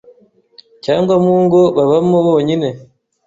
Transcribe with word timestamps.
cyangwa 0.85 1.13
mu 1.23 1.33
ngo 1.43 1.61
babamo 1.75 2.17
bonyine. 2.27 2.67